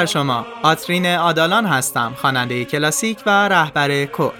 بر 0.00 0.06
شما. 0.06 0.46
آترین 0.62 1.06
آدالان 1.06 1.66
هستم 1.66 2.12
خواننده 2.16 2.64
کلاسیک 2.64 3.18
و 3.26 3.48
رهبر 3.48 4.04
کور 4.04 4.32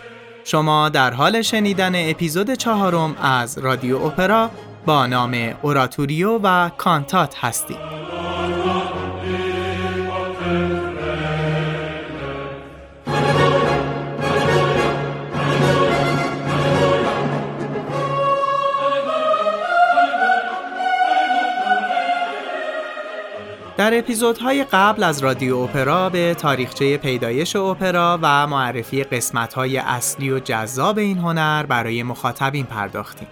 شما 0.44 0.88
در 0.88 1.14
حال 1.14 1.42
شنیدن 1.42 2.10
اپیزود 2.10 2.54
چهارم 2.54 3.16
از 3.22 3.58
رادیو 3.58 3.96
اپرا 4.02 4.50
با 4.86 5.06
نام 5.06 5.54
اوراتوریو 5.62 6.38
و 6.42 6.68
کانتات 6.68 7.34
هستید. 7.40 7.99
در 23.80 23.98
اپیزودهای 23.98 24.64
قبل 24.72 25.02
از 25.02 25.22
رادیو 25.22 25.56
اپرا 25.56 26.08
به 26.08 26.34
تاریخچه 26.34 26.96
پیدایش 26.96 27.56
اپرا 27.56 28.18
و 28.22 28.46
معرفی 28.46 29.04
قسمتهای 29.04 29.78
اصلی 29.78 30.30
و 30.30 30.38
جذاب 30.38 30.98
این 30.98 31.18
هنر 31.18 31.66
برای 31.66 32.02
مخاطبین 32.02 32.66
پرداختیم 32.66 33.28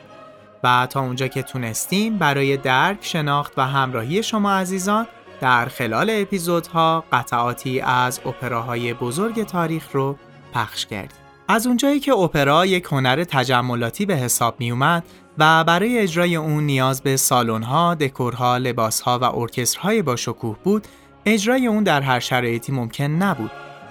و 0.65 0.87
تا 0.91 1.01
اونجا 1.01 1.29
که 1.29 1.43
تونستیم 1.43 2.19
برای 2.19 2.57
درک، 2.57 2.99
شناخت 3.01 3.53
و 3.57 3.67
همراهی 3.67 4.23
شما 4.23 4.53
عزیزان 4.53 5.07
در 5.41 5.67
خلال 5.67 6.11
اپیزودها 6.11 7.05
قطعاتی 7.13 7.81
از 7.81 8.21
اپراهای 8.27 8.95
بزرگ 8.95 9.43
تاریخ 9.43 9.89
رو 9.93 10.17
پخش 10.55 10.87
کردیم. 10.87 11.19
از 11.49 11.67
اونجایی 11.67 12.01
که 12.01 12.13
اپرا 12.13 12.67
یک 12.67 12.85
هنر 12.85 13.25
تجملاتی 13.25 14.07
به 14.07 14.17
حساب 14.17 14.55
می 14.59 14.71
اومد 14.71 15.05
و 15.39 15.65
برای 15.65 15.99
اجرای 15.99 16.37
اون 16.37 16.65
نیاز 16.65 17.03
به 17.03 17.17
سالن‌ها، 17.17 17.95
دکورها، 17.95 18.57
لباسها 18.57 19.19
و 19.19 19.25
ارکسترهای 19.25 20.03
با 20.03 20.17
شکوه 20.17 20.57
بود، 20.65 20.87
اجرای 21.27 21.67
اون 21.67 21.83
در 21.83 22.01
هر 22.01 22.21
شرایطی 22.21 22.73
ممکن 22.73 23.05
نبود 23.05 23.51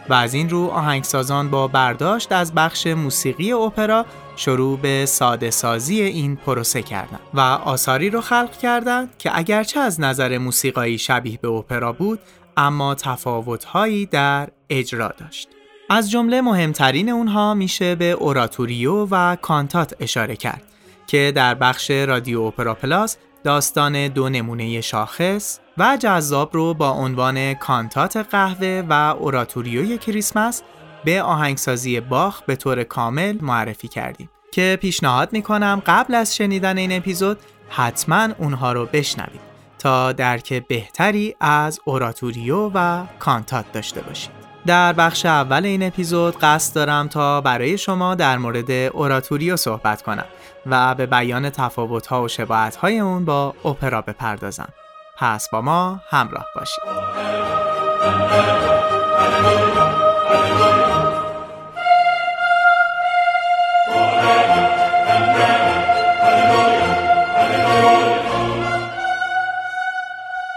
و 0.09 0.14
از 0.14 0.34
این 0.34 0.50
رو 0.50 0.68
آهنگسازان 0.68 1.50
با 1.50 1.68
برداشت 1.68 2.31
از 2.31 2.53
بخش 2.53 2.88
موسیقی 2.88 3.52
اپرا 3.52 4.06
شروع 4.36 4.80
به 4.80 5.06
ساده 5.06 5.52
سازی 5.52 6.02
این 6.02 6.36
پروسه 6.36 6.81
کردند 6.81 7.20
و 7.34 7.40
آثاری 7.40 8.09
رو 8.09 8.22
خلق 8.22 8.58
کردند 8.58 9.18
که 9.18 9.38
اگرچه 9.38 9.80
از 9.80 10.00
نظر 10.02 10.38
موسیقایی 10.38 10.98
شبیه 10.98 11.40
به 11.42 11.48
اپرا 11.48 11.94
بود 11.94 12.20
اما 12.58 12.95
تفاوت‌هایی 12.95 14.06
در 14.06 14.50
اجرا 14.70 15.14
داشت. 15.18 15.50
از 15.90 16.12
جمله 16.12 16.42
مهمترین 16.42 17.09
اونها 17.09 17.53
میشه 17.53 17.95
به 17.95 18.12
اوراتوریو 18.12 19.06
و 19.12 19.36
کانتات 19.42 19.94
اشاره 20.00 20.36
کرد 20.36 20.62
که 21.08 21.31
در 21.36 21.53
بخش 21.55 21.91
رادیو 21.91 22.41
اپرا 22.41 22.73
پلاس 22.73 23.17
داستان 23.44 24.08
دو 24.08 24.30
نمونه 24.30 24.81
شاخص 24.81 25.59
و 25.77 25.97
جذاب 26.00 26.50
رو 26.53 26.73
با 26.73 26.89
عنوان 26.89 27.53
کانتات 27.53 28.17
قهوه 28.17 28.83
و 28.89 28.94
اوراتوریوی 29.19 29.97
کریسمس 29.97 30.61
به 31.05 31.22
آهنگسازی 31.22 32.00
باخ 32.00 32.41
به 32.41 32.55
طور 32.55 32.83
کامل 32.83 33.38
معرفی 33.41 33.88
کردیم. 33.88 34.30
که 34.52 34.78
پیشنهاد 34.81 35.33
می‌کنم 35.33 35.81
قبل 35.85 36.16
از 36.16 36.35
شنیدن 36.35 36.78
این 36.78 36.91
اپیزود 36.91 37.39
حتما 37.69 38.28
اونها 38.38 38.72
رو 38.72 38.85
بشنوید 38.85 39.41
تا 39.79 40.12
درک 40.12 40.53
بهتری 40.68 41.35
از 41.39 41.79
اوراتوریو 41.85 42.72
و 42.74 43.06
کانتات 43.19 43.66
داشته 43.72 44.01
باشید. 44.01 44.31
در 44.66 44.94
بخش 44.94 45.25
اول 45.25 45.66
این 45.66 45.84
اپیزود 45.84 46.38
قصد 46.38 46.75
دارم 46.75 47.07
تا 47.07 47.41
برای 47.41 47.78
شما 47.78 48.16
در 48.16 48.38
مورد 48.38 48.72
اوراتوریو 48.72 49.56
صحبت 49.56 50.01
کنم. 50.01 50.25
و 50.69 50.95
به 50.95 51.05
بیان 51.05 51.50
تفاوت‌ها 51.50 52.23
و 52.23 52.28
شباهت‌های 52.28 53.00
اون 53.00 53.25
با 53.25 53.53
اپرا 53.66 54.01
بپردازم. 54.01 54.69
پس 55.17 55.50
با 55.50 55.61
ما 55.61 56.00
همراه 56.09 56.45
باشید. 56.55 56.83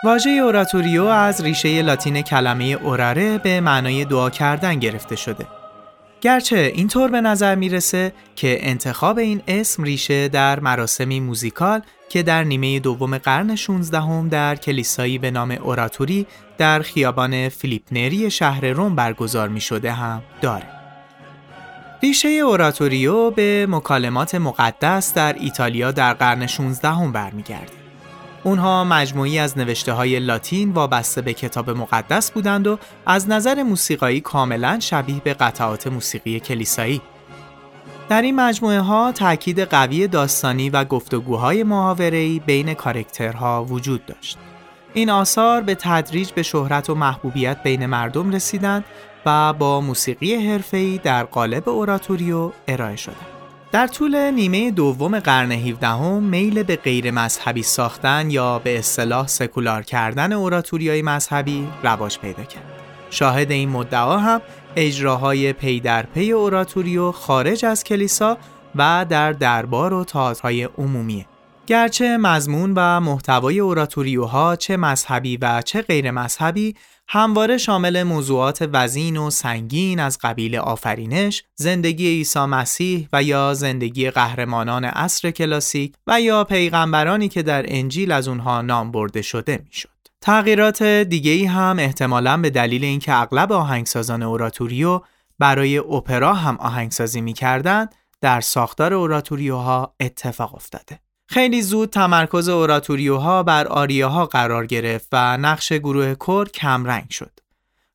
واژه 0.04 0.30
اوراتوریو 0.30 1.04
از 1.04 1.40
ریشه 1.40 1.82
لاتین 1.82 2.22
کلمه 2.22 2.64
اوراره 2.64 3.38
به 3.38 3.60
معنای 3.60 4.04
دعا 4.04 4.30
کردن 4.30 4.78
گرفته 4.78 5.16
شده. 5.16 5.46
گرچه 6.20 6.72
اینطور 6.74 7.10
به 7.10 7.20
نظر 7.20 7.54
می‌رسه 7.54 8.12
که 8.36 8.58
انتخاب 8.60 9.18
این 9.18 9.42
اسم 9.48 9.82
ریشه 9.82 10.28
در 10.28 10.60
مراسمی 10.60 11.20
موزیکال 11.20 11.82
که 12.08 12.22
در 12.22 12.44
نیمه 12.44 12.80
دوم 12.80 13.18
قرن 13.18 13.54
16 13.54 14.00
هم 14.00 14.28
در 14.28 14.56
کلیسایی 14.56 15.18
به 15.18 15.30
نام 15.30 15.50
اوراتوری 15.50 16.26
در 16.58 16.82
خیابان 16.82 17.48
فیلیپ 17.48 17.82
نری 17.92 18.30
شهر 18.30 18.66
روم 18.66 18.94
برگزار 18.94 19.48
می 19.48 19.60
شده 19.60 19.92
هم 19.92 20.22
داره. 20.42 20.66
ریشه 22.02 22.28
اوراتوریو 22.28 23.30
به 23.30 23.66
مکالمات 23.70 24.34
مقدس 24.34 25.14
در 25.14 25.32
ایتالیا 25.32 25.92
در 25.92 26.14
قرن 26.14 26.46
16 26.46 26.88
هم 26.88 27.12
برمیگرده. 27.12 27.79
اونها 28.44 28.84
مجموعی 28.84 29.38
از 29.38 29.58
نوشته 29.58 29.92
های 29.92 30.20
لاتین 30.20 30.72
وابسته 30.72 31.22
به 31.22 31.32
کتاب 31.32 31.70
مقدس 31.70 32.30
بودند 32.30 32.66
و 32.66 32.78
از 33.06 33.28
نظر 33.28 33.62
موسیقایی 33.62 34.20
کاملا 34.20 34.80
شبیه 34.80 35.20
به 35.24 35.34
قطعات 35.34 35.86
موسیقی 35.86 36.40
کلیسایی. 36.40 37.00
در 38.08 38.22
این 38.22 38.36
مجموعه 38.36 38.80
ها 38.80 39.12
تاکید 39.12 39.60
قوی 39.60 40.08
داستانی 40.08 40.70
و 40.70 40.84
گفتگوهای 40.84 41.62
محاوره‌ای 41.62 42.38
بین 42.46 42.74
کارکترها 42.74 43.64
وجود 43.64 44.06
داشت. 44.06 44.38
این 44.94 45.10
آثار 45.10 45.60
به 45.60 45.74
تدریج 45.74 46.30
به 46.30 46.42
شهرت 46.42 46.90
و 46.90 46.94
محبوبیت 46.94 47.62
بین 47.62 47.86
مردم 47.86 48.30
رسیدند 48.32 48.84
و 49.26 49.52
با 49.52 49.80
موسیقی 49.80 50.34
حرفه‌ای 50.34 50.98
در 50.98 51.24
قالب 51.24 51.68
اوراتوریو 51.68 52.52
ارائه 52.68 52.96
شدند. 52.96 53.39
در 53.72 53.86
طول 53.86 54.30
نیمه 54.30 54.70
دوم 54.70 55.20
قرن 55.20 55.52
17 55.52 55.86
هم 55.86 56.22
میل 56.22 56.62
به 56.62 56.76
غیر 56.76 57.10
مذهبی 57.10 57.62
ساختن 57.62 58.30
یا 58.30 58.58
به 58.58 58.78
اصطلاح 58.78 59.26
سکولار 59.26 59.82
کردن 59.82 60.32
اوراتوریای 60.32 61.02
مذهبی 61.02 61.68
رواج 61.82 62.18
پیدا 62.18 62.42
کرد. 62.42 62.64
شاهد 63.10 63.50
این 63.50 63.68
مدعا 63.68 64.18
هم 64.18 64.40
اجراهای 64.76 65.52
پی 65.52 65.80
در 65.80 66.02
پی 66.02 66.32
اوراتوریو 66.32 67.12
خارج 67.12 67.64
از 67.64 67.84
کلیسا 67.84 68.38
و 68.74 69.06
در 69.08 69.32
دربار 69.32 69.94
و 69.94 70.04
تئاترهای 70.04 70.64
عمومیه. 70.78 71.26
گرچه 71.66 72.16
مضمون 72.16 72.72
و 72.76 73.00
محتوای 73.00 73.60
اوراتوریوها 73.60 74.56
چه 74.56 74.76
مذهبی 74.76 75.36
و 75.36 75.62
چه 75.62 75.82
غیر 75.82 76.10
مذهبی 76.10 76.74
همواره 77.12 77.56
شامل 77.56 78.02
موضوعات 78.02 78.68
وزین 78.72 79.16
و 79.16 79.30
سنگین 79.30 80.00
از 80.00 80.18
قبیل 80.22 80.56
آفرینش، 80.56 81.44
زندگی 81.54 82.08
عیسی 82.08 82.38
مسیح 82.38 83.08
و 83.12 83.22
یا 83.22 83.54
زندگی 83.54 84.10
قهرمانان 84.10 84.84
عصر 84.84 85.30
کلاسیک 85.30 85.94
و 86.06 86.20
یا 86.20 86.44
پیغمبرانی 86.44 87.28
که 87.28 87.42
در 87.42 87.64
انجیل 87.68 88.12
از 88.12 88.28
اونها 88.28 88.62
نام 88.62 88.90
برده 88.90 89.22
شده 89.22 89.62
می‌شد. 89.64 89.88
تغییرات 90.20 90.82
دیگه 90.82 91.30
ای 91.30 91.44
هم 91.44 91.76
احتمالاً 91.78 92.36
به 92.36 92.50
دلیل 92.50 92.84
اینکه 92.84 93.14
اغلب 93.14 93.52
آهنگسازان 93.52 94.22
اوراتوریو 94.22 95.00
برای 95.38 95.78
اپرا 95.78 96.34
هم 96.34 96.56
آهنگسازی 96.56 97.20
می‌کردند 97.20 97.94
در 98.20 98.40
ساختار 98.40 98.94
اوراتوریوها 98.94 99.94
اتفاق 100.00 100.54
افتاده. 100.54 101.00
خیلی 101.32 101.62
زود 101.62 101.90
تمرکز 101.90 102.48
اوراتوریوها 102.48 103.42
بر 103.42 103.68
آریاها 103.68 104.26
قرار 104.26 104.66
گرفت 104.66 105.08
و 105.12 105.36
نقش 105.36 105.72
گروه 105.72 106.14
کور 106.14 106.48
کمرنگ 106.48 107.10
شد. 107.10 107.40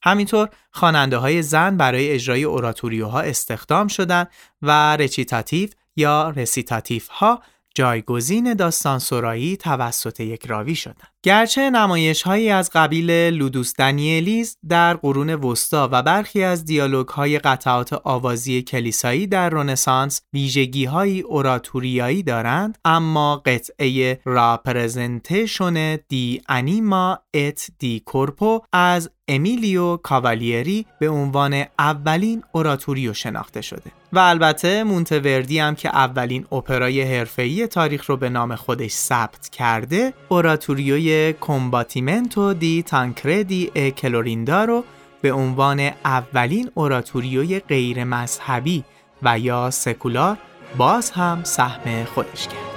همینطور 0.03 0.49
خواننده 0.71 1.17
های 1.17 1.41
زن 1.41 1.77
برای 1.77 2.11
اجرای 2.11 2.43
اوراتوریوها 2.43 3.21
استخدام 3.21 3.87
شدند 3.87 4.27
و 4.61 4.97
رچیتاتیو 4.97 5.69
یا 5.95 6.29
رسیتاتیف 6.29 7.07
ها 7.07 7.41
جایگزین 7.75 8.53
داستان 8.53 8.99
سرایی 8.99 9.57
توسط 9.57 10.19
یک 10.19 10.45
راوی 10.45 10.75
شدند. 10.75 11.14
گرچه 11.25 11.69
نمایش 11.69 12.21
هایی 12.21 12.49
از 12.49 12.69
قبیل 12.73 13.11
Ludus 13.11 13.73
Danielis 13.73 14.57
در 14.69 14.93
قرون 14.93 15.29
وسطا 15.29 15.89
و 15.91 16.03
برخی 16.03 16.43
از 16.43 16.65
دیالوگ 16.65 17.07
های 17.07 17.39
قطعات 17.39 17.93
آوازی 17.93 18.61
کلیسایی 18.61 19.27
در 19.27 19.49
رنسانس 19.49 20.21
ویژگی 20.33 20.85
های 20.85 21.21
اوراتوریایی 21.21 22.23
دارند 22.23 22.77
اما 22.85 23.41
قطعه 23.45 24.19
Rappresentatione 24.25 25.95
di 25.95 26.41
Anima 26.49 27.19
et 27.33 27.67
di 27.79 28.01
Corpo 28.05 28.61
از 28.73 29.09
امیلیو 29.27 29.97
کاوالیری 29.97 30.85
به 30.99 31.09
عنوان 31.09 31.63
اولین 31.79 32.43
اوراتوریو 32.51 33.13
شناخته 33.13 33.61
شده. 33.61 33.91
و 34.13 34.19
البته 34.19 34.83
مونته‌وردی 34.83 35.59
هم 35.59 35.75
که 35.75 35.89
اولین 35.89 36.45
اپرای 36.51 37.01
حرفه‌ای 37.01 37.67
تاریخ 37.67 38.05
رو 38.05 38.17
به 38.17 38.29
نام 38.29 38.55
خودش 38.55 38.91
ثبت 38.91 39.49
کرده 39.49 40.13
اوراتوریوی 40.29 41.14
کمباتیمنتو 41.41 42.53
دی 42.53 42.83
تانکردی 42.83 43.91
کلوریندا 43.91 44.65
رو 44.65 44.83
به 45.21 45.31
عنوان 45.31 45.79
اولین 46.05 46.71
اوراتوریوی 46.73 47.59
غیر 47.59 48.03
مذهبی 48.03 48.83
و 49.23 49.39
یا 49.39 49.71
سکولار 49.71 50.37
باز 50.77 51.11
هم 51.11 51.43
سهم 51.43 52.03
خودش 52.03 52.47
کرد. 52.47 52.74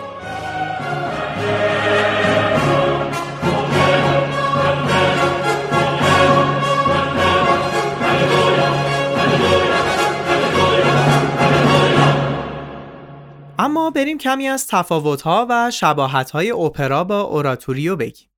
اما 13.61 13.91
بریم 13.91 14.19
کمی 14.19 14.49
از 14.49 14.67
تفاوت‌ها 14.67 15.47
و 15.51 15.71
شباهت‌های 15.71 16.51
اپرا 16.51 17.05
با 17.05 17.21
اوراتوریو 17.21 17.97
بگیم. 17.97 18.29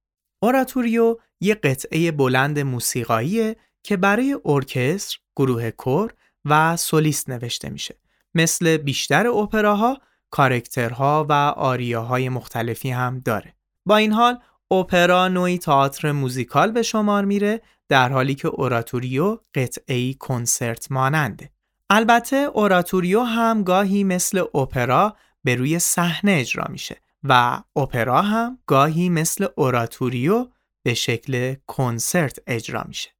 اوراتوریو 0.43 1.17
یه 1.41 1.55
قطعه 1.55 2.11
بلند 2.11 2.59
موسیقاییه 2.59 3.57
که 3.83 3.97
برای 3.97 4.37
ارکستر، 4.45 5.19
گروه 5.37 5.71
کور 5.71 6.13
و 6.45 6.77
سولیست 6.77 7.31
نوشته 7.31 7.71
میشه. 7.71 7.97
مثل 8.35 8.77
بیشتر 8.77 9.27
اپراها، 9.27 9.99
کارکترها 10.31 11.27
و 11.29 11.33
آریاهای 11.57 12.29
مختلفی 12.29 12.91
هم 12.91 13.19
داره. 13.19 13.55
با 13.87 13.97
این 13.97 14.13
حال 14.13 14.39
اپرا 14.71 15.29
نوعی 15.29 15.59
تئاتر 15.59 16.13
موزیکال 16.13 16.73
به 16.73 16.83
شمار 16.83 17.25
میره 17.25 17.61
در 17.89 18.13
حالی 18.13 18.35
که 18.35 18.49
اوراتوریو 18.49 19.39
قطعه 19.55 20.15
کنسرت 20.15 20.93
ماننده. 20.93 21.51
البته 21.93 22.37
اوراتوریو 22.37 23.21
هم 23.21 23.63
گاهی 23.63 24.05
مثل 24.05 24.39
اپرا 24.39 25.17
به 25.45 25.55
روی 25.55 25.79
صحنه 25.79 26.33
اجرا 26.33 26.65
میشه 26.69 26.97
و 27.25 27.63
اپرا 27.77 28.23
هم 28.23 28.59
گاهی 28.67 29.09
مثل 29.09 29.47
اوراتوریو 29.57 30.49
به 30.83 30.95
شکل 30.95 31.55
کنسرت 31.67 32.39
اجرا 32.47 32.85
میشه. 32.89 33.11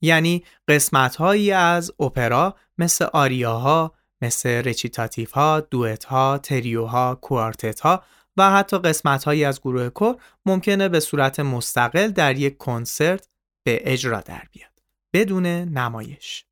یعنی 0.00 0.44
قسمت 0.68 1.16
هایی 1.16 1.52
از 1.52 1.92
اپرا 2.00 2.56
مثل 2.78 3.04
آریاها، 3.12 3.94
مثل 4.22 4.48
رچیتاتیف 4.48 5.32
ها، 5.32 5.60
دوئت 5.60 6.04
ها، 6.04 6.38
تریوها، 6.38 7.14
کوارتت 7.14 7.80
ها 7.80 8.02
و 8.36 8.50
حتی 8.50 8.78
قسمت 8.78 9.24
هایی 9.24 9.44
از 9.44 9.60
گروه 9.60 9.88
کور 9.88 10.16
ممکنه 10.46 10.88
به 10.88 11.00
صورت 11.00 11.40
مستقل 11.40 12.08
در 12.08 12.36
یک 12.36 12.56
کنسرت 12.56 13.28
به 13.62 13.92
اجرا 13.92 14.20
در 14.20 14.42
بیاد 14.52 14.82
بدون 15.12 15.46
نمایش. 15.46 16.46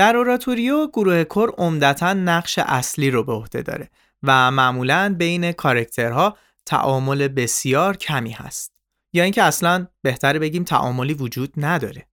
در 0.00 0.16
اوراتوریو 0.16 0.86
گروه 0.86 1.24
کور 1.24 1.50
عمدتا 1.58 2.12
نقش 2.12 2.58
اصلی 2.58 3.10
رو 3.10 3.24
به 3.24 3.32
عهده 3.32 3.62
داره 3.62 3.90
و 4.22 4.50
معمولا 4.50 5.14
بین 5.18 5.52
کارکترها 5.52 6.36
تعامل 6.66 7.28
بسیار 7.28 7.96
کمی 7.96 8.30
هست. 8.30 8.72
یا 9.12 9.24
اینکه 9.24 9.42
اصلا 9.42 9.86
بهتره 10.02 10.38
بگیم 10.38 10.64
تعاملی 10.64 11.14
وجود 11.14 11.52
نداره. 11.56 12.06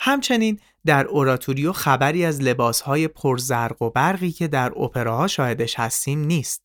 همچنین 0.00 0.60
در 0.86 1.06
اوراتوریو 1.06 1.72
خبری 1.72 2.24
از 2.24 2.42
لباسهای 2.42 3.08
پرزرق 3.08 3.82
و 3.82 3.90
برقی 3.90 4.30
که 4.30 4.48
در 4.48 4.72
اپراها 4.78 5.26
شاهدش 5.26 5.78
هستیم 5.78 6.20
نیست. 6.20 6.62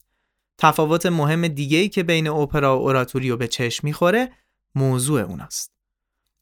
تفاوت 0.57 1.05
مهم 1.05 1.47
دیگه‌ای 1.47 1.89
که 1.89 2.03
بین 2.03 2.27
اپرا 2.27 2.79
و 2.79 2.81
اوراتوریو 2.81 3.37
به 3.37 3.47
چشم 3.47 3.87
می‌خوره 3.87 4.31
موضوع 4.75 5.21
اوناست. 5.21 5.71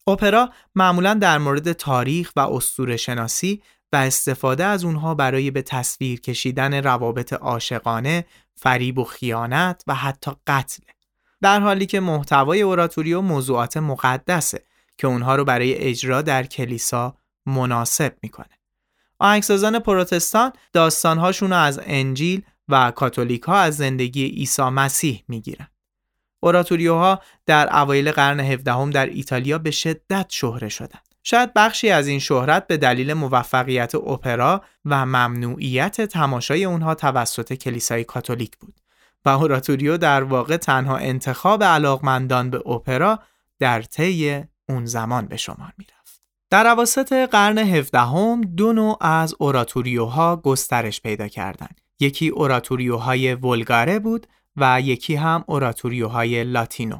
اپرا 0.06 0.50
معمولا 0.74 1.14
در 1.14 1.38
مورد 1.38 1.72
تاریخ 1.72 2.32
و 2.36 2.40
اسطوره 2.40 2.96
شناسی 2.96 3.62
و 3.92 3.96
استفاده 3.96 4.64
از 4.64 4.84
اونها 4.84 5.14
برای 5.14 5.50
به 5.50 5.62
تصویر 5.62 6.20
کشیدن 6.20 6.74
روابط 6.84 7.32
عاشقانه، 7.32 8.24
فریب 8.54 8.98
و 8.98 9.04
خیانت 9.04 9.84
و 9.86 9.94
حتی 9.94 10.30
قتل. 10.46 10.82
در 11.42 11.60
حالی 11.60 11.86
که 11.86 12.00
محتوای 12.00 12.62
اوراتوریو 12.62 13.20
موضوعات 13.20 13.76
مقدسه 13.76 14.64
که 14.98 15.06
اونها 15.06 15.36
رو 15.36 15.44
برای 15.44 15.74
اجرا 15.74 16.22
در 16.22 16.46
کلیسا 16.46 17.16
مناسب 17.46 18.16
می‌کنه. 18.22 18.58
آهنگسازان 19.18 19.78
پروتستان 19.78 20.52
داستانهاشون 20.72 21.50
رو 21.50 21.56
از 21.56 21.80
انجیل 21.82 22.42
و 22.68 22.90
کاتولیک 22.90 23.42
ها 23.42 23.56
از 23.56 23.76
زندگی 23.76 24.26
عیسی 24.26 24.62
مسیح 24.62 25.24
می‌گیرن. 25.28 25.68
اوراتوریوها 26.40 27.20
در 27.46 27.76
اوایل 27.76 28.12
قرن 28.12 28.40
17 28.40 28.90
در 28.90 29.06
ایتالیا 29.06 29.58
به 29.58 29.70
شدت 29.70 30.26
شهره 30.28 30.68
شدند. 30.68 31.11
شاید 31.22 31.54
بخشی 31.54 31.90
از 31.90 32.06
این 32.06 32.18
شهرت 32.18 32.66
به 32.66 32.76
دلیل 32.76 33.12
موفقیت 33.12 33.94
اپرا 33.94 34.62
و 34.84 35.06
ممنوعیت 35.06 36.00
تماشای 36.00 36.64
اونها 36.64 36.94
توسط 36.94 37.52
کلیسای 37.52 38.04
کاتولیک 38.04 38.56
بود 38.56 38.80
و 39.24 39.28
اوراتوریو 39.28 39.96
در 39.96 40.22
واقع 40.22 40.56
تنها 40.56 40.96
انتخاب 40.96 41.64
علاقمندان 41.64 42.50
به 42.50 42.68
اپرا 42.68 43.18
در 43.58 43.82
طی 43.82 44.44
اون 44.68 44.86
زمان 44.86 45.26
به 45.26 45.36
شمار 45.36 45.72
می‌رفت. 45.78 46.22
در 46.50 46.66
اواسط 46.66 47.12
قرن 47.12 47.58
17 47.58 47.98
هم 47.98 48.40
دو 48.40 48.72
نوع 48.72 48.98
از 49.00 49.34
اوراتوریوها 49.38 50.36
گسترش 50.36 51.00
پیدا 51.00 51.28
کردند. 51.28 51.80
یکی 52.00 52.28
اوراتوریوهای 52.28 53.34
ولگاره 53.34 53.98
بود 53.98 54.26
و 54.56 54.80
یکی 54.80 55.14
هم 55.14 55.44
اوراتوریوهای 55.46 56.44
لاتینو. 56.44 56.98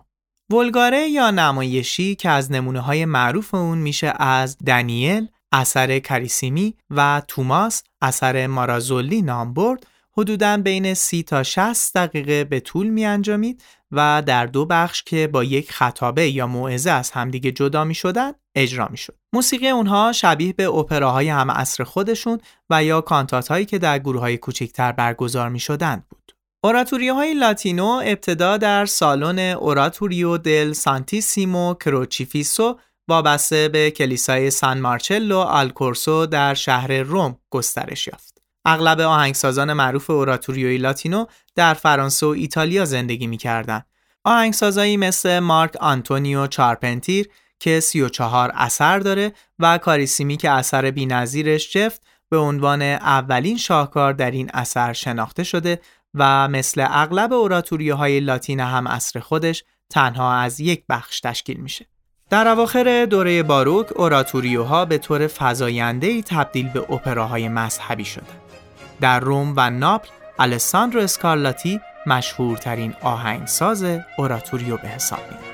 ولگاره 0.52 1.08
یا 1.08 1.30
نمایشی 1.30 2.14
که 2.14 2.30
از 2.30 2.52
نمونه 2.52 2.80
های 2.80 3.04
معروف 3.04 3.54
اون 3.54 3.78
میشه 3.78 4.12
از 4.16 4.58
دنیل 4.58 5.28
اثر 5.52 5.98
کریسیمی 5.98 6.74
و 6.90 7.22
توماس 7.28 7.82
اثر 8.02 8.46
مارازولی 8.46 9.22
نام 9.22 9.54
برد 9.54 9.86
حدوداً 10.12 10.56
بین 10.56 10.94
سی 10.94 11.22
تا 11.22 11.42
60 11.42 11.96
دقیقه 11.96 12.44
به 12.44 12.60
طول 12.60 12.86
می 12.86 13.06
انجامید 13.06 13.62
و 13.92 14.22
در 14.26 14.46
دو 14.46 14.66
بخش 14.66 15.02
که 15.02 15.26
با 15.26 15.44
یک 15.44 15.72
خطابه 15.72 16.30
یا 16.30 16.46
موعظه 16.46 16.90
از 16.90 17.10
همدیگه 17.10 17.52
جدا 17.52 17.84
می 17.84 17.94
شدن 17.94 18.32
اجرا 18.54 18.88
می 18.90 18.96
شد. 18.96 19.18
موسیقی 19.32 19.68
اونها 19.68 20.12
شبیه 20.12 20.52
به 20.52 20.68
اپراهای 20.68 21.28
هم 21.28 21.50
عصر 21.50 21.84
خودشون 21.84 22.40
و 22.70 22.84
یا 22.84 23.00
کانتات 23.00 23.48
هایی 23.48 23.64
که 23.64 23.78
در 23.78 23.98
گروه 23.98 24.20
های 24.20 24.36
کوچکتر 24.36 24.92
برگزار 24.92 25.48
می 25.48 25.60
شدند 25.60 26.04
بود. 26.08 26.21
اوراتوریو 26.64 27.14
های 27.14 27.34
latino 27.34 28.00
ابتدا 28.04 28.56
در 28.56 28.86
سالن 28.86 29.38
اوراتوریو 29.38 30.38
دل 30.38 30.72
سانتیسیمو 30.72 31.74
کروچیفیسو 31.74 32.78
وابسته 33.08 33.68
به 33.68 33.90
کلیسای 33.90 34.50
سان 34.50 34.80
مارچلو 34.80 35.38
آلکورسو 35.38 36.26
در 36.26 36.54
شهر 36.54 36.92
روم 36.92 37.38
گسترش 37.50 38.06
یافت. 38.06 38.42
اغلب 38.64 39.00
آهنگسازان 39.00 39.72
معروف 39.72 40.10
اوراتوریوی 40.10 40.78
latino 40.78 41.26
در 41.54 41.74
فرانسه 41.74 42.26
و 42.26 42.28
ایتالیا 42.28 42.84
زندگی 42.84 43.26
می‌کردند. 43.26 43.86
آهنگسازایی 44.24 44.96
مثل 44.96 45.38
مارک 45.38 45.76
آنتونیو 45.80 46.46
چارپنتیر 46.46 47.28
که 47.58 47.80
34 47.80 48.52
اثر 48.54 48.98
داره 48.98 49.32
و 49.58 49.78
کاریسیمی 49.78 50.36
که 50.36 50.50
اثر 50.50 50.90
بینظیرش 50.90 51.72
جفت 51.72 52.02
به 52.28 52.38
عنوان 52.38 52.82
اولین 52.82 53.56
شاهکار 53.56 54.12
در 54.12 54.30
این 54.30 54.50
اثر 54.54 54.92
شناخته 54.92 55.44
شده 55.44 55.80
و 56.14 56.48
مثل 56.48 56.86
اغلب 56.90 57.32
های 57.98 58.20
لاتین 58.20 58.60
هم 58.60 58.86
اصر 58.86 59.20
خودش 59.20 59.64
تنها 59.90 60.34
از 60.34 60.60
یک 60.60 60.84
بخش 60.88 61.20
تشکیل 61.20 61.56
میشه. 61.56 61.86
در 62.30 62.48
اواخر 62.48 63.06
دوره 63.10 63.42
باروک 63.42 63.86
اوراتوریوها 63.96 64.84
به 64.84 64.98
طور 64.98 65.26
فزاینده‌ای 65.38 66.22
تبدیل 66.22 66.68
به 66.68 66.80
اپراهای 66.80 67.48
مذهبی 67.48 68.04
شدند. 68.04 68.40
در 69.00 69.20
روم 69.20 69.54
و 69.56 69.70
ناپل 69.70 70.08
الساندرو 70.38 71.00
اسکارلاتی 71.00 71.80
مشهورترین 72.06 72.94
آهنگساز 73.02 73.84
اوراتوریو 74.18 74.76
به 74.76 74.88
حساب 74.88 75.20
میاد. 75.30 75.51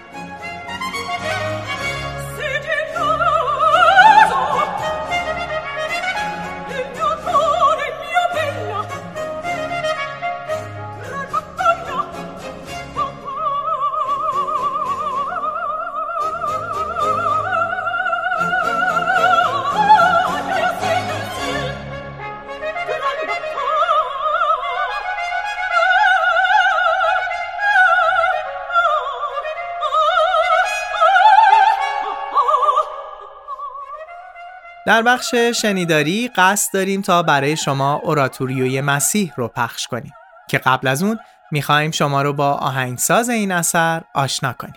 در 34.88 35.02
بخش 35.02 35.35
شنیداری 35.35 36.30
قصد 36.37 36.73
داریم 36.73 37.02
تا 37.02 37.23
برای 37.23 37.57
شما 37.57 37.95
اوراتوریوی 37.95 38.80
مسیح 38.80 39.33
رو 39.37 39.49
پخش 39.49 39.87
کنیم 39.87 40.12
که 40.50 40.59
قبل 40.59 40.88
از 40.88 41.02
اون 41.02 41.18
می‌خوایم 41.50 41.90
شما 41.90 42.23
رو 42.23 42.33
با 42.33 42.52
آهنگساز 42.52 43.28
این 43.28 43.52
اثر 43.52 44.02
آشنا 44.14 44.52
کنیم. 44.52 44.75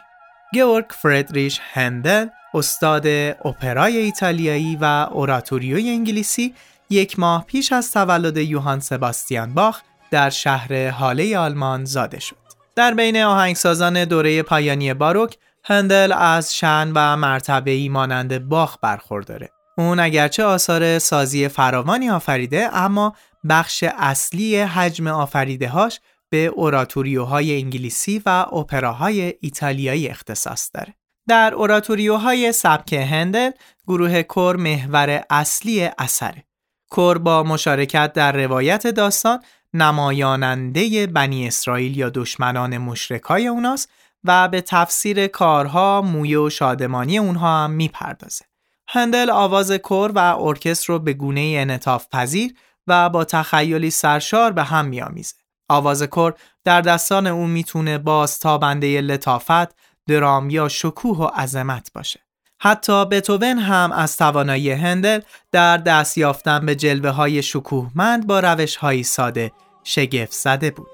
گیورگ 0.54 0.86
فردریش 0.90 1.60
هندل 1.74 2.28
استاد 2.54 3.08
اپرای 3.46 3.98
ایتالیایی 3.98 4.78
و 4.82 5.08
اوراتوریوی 5.12 5.90
انگلیسی 5.90 6.56
یک 6.90 7.20
ماه 7.20 7.46
پیش 7.46 7.72
از 7.72 7.92
تولد 7.92 8.38
یوهان 8.38 8.80
سباستیان 8.80 9.54
باخ 9.54 9.82
در 10.12 10.30
شهر 10.30 10.90
حاله 10.90 11.38
آلمان 11.38 11.86
زاده 11.86 12.20
شد. 12.20 12.36
در 12.76 12.94
بین 12.94 13.24
آهنگسازان 13.24 14.06
دوره 14.06 14.44
پایانی 14.44 14.94
باروک 14.94 15.38
هندل 15.64 16.14
از 16.18 16.56
شن 16.56 16.92
و 16.96 17.18
مرتبه 17.18 17.90
مانند 17.90 18.50
باخ 18.50 18.78
برخورداره 18.82 19.50
اون 19.78 20.00
اگرچه 20.00 20.44
آثار 20.44 21.00
سازی 21.00 21.48
فراوانی 21.48 22.10
آفریده 22.10 22.76
اما 22.78 23.16
بخش 23.50 23.84
اصلی 23.98 24.60
حجم 24.60 25.08
آفریده 25.08 25.68
هاش 25.70 26.00
به 26.30 26.46
اوراتوریوهای 26.46 27.62
انگلیسی 27.62 28.22
و 28.26 28.30
اپراهای 28.30 29.34
ایتالیایی 29.42 30.08
اختصاص 30.08 30.70
داره. 30.74 30.94
در 31.28 31.54
اوراتوریوهای 31.54 32.52
سبک 32.52 32.94
هندل 32.94 33.52
گروه 33.88 34.24
کور 34.24 34.56
محور 34.56 35.24
اصلی 35.30 35.90
اثره. 35.98 36.44
کور 36.90 37.18
با 37.18 37.44
مشارکت 37.44 38.14
در 38.14 38.32
روایت 38.32 38.88
داستان 38.88 39.40
نمایاننده 39.74 41.08
بنی 41.08 41.48
اسرائیل 41.48 41.98
یا 41.98 42.10
دشمنان 42.10 42.78
مشرکای 42.78 43.48
اوناست 43.48 43.90
و 44.24 44.48
به 44.48 44.62
تفسیر 44.62 45.28
کارها، 45.28 46.02
مویه 46.02 46.40
و 46.40 46.50
شادمانی 46.50 47.18
اونها 47.18 47.64
هم 47.64 47.72
می‌پردازه. 47.72 48.51
هندل 48.94 49.30
آواز 49.30 49.72
کور 49.72 50.12
و 50.16 50.20
ارکستر 50.20 50.94
رو 50.94 51.00
به 51.00 51.14
گونه 51.14 51.56
انطاف 51.58 52.08
پذیر 52.12 52.54
و 52.88 53.10
با 53.10 53.26
تخیلی 53.26 53.90
سرشار 53.90 54.52
به 54.52 54.64
هم 54.64 54.86
میآمیزه. 54.86 55.36
آواز 55.70 56.04
کور 56.04 56.34
در 56.64 56.82
دستان 56.82 57.28
اون 57.28 57.50
می‌تونه 57.50 57.98
باز 57.98 58.40
تابنده 58.40 59.02
لطافت، 59.02 59.76
درام 60.08 60.50
یا 60.50 60.70
شکوه 60.70 61.18
و 61.18 61.24
عظمت 61.24 61.92
باشه. 61.94 62.20
حتی 62.60 63.06
بتوون 63.06 63.58
هم 63.58 63.92
از 63.92 64.18
توانایی 64.18 64.72
هندل 64.72 65.22
در 65.52 65.78
دست 65.78 66.18
یافتن 66.18 66.66
به 66.66 66.76
جلوه 66.76 67.10
های 67.10 67.44
شکوهمند 67.44 68.28
با 68.28 68.40
روش 68.40 68.76
های 68.76 69.04
ساده 69.04 69.52
شگفت 69.84 70.32
زده 70.32 70.72
بود. 70.72 70.88